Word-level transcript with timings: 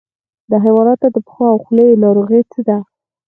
د 0.49 0.51
حیواناتو 0.63 1.07
د 1.15 1.17
پښو 1.25 1.43
او 1.53 1.57
خولې 1.63 1.87
ناروغي 2.03 2.41
څه 2.51 2.59
ده؟ 2.67 2.77